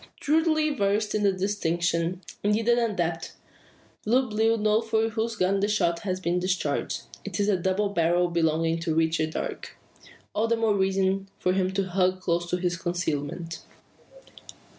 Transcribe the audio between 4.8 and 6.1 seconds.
from whose gun the shot